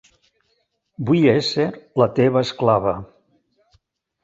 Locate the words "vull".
1.09-1.27